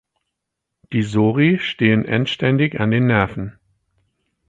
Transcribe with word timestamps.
Die 0.93 1.03
Sori 1.03 1.59
stehen 1.59 2.05
endständig 2.05 2.79
an 2.79 2.89
den 2.89 3.05
Nerven. 3.05 3.59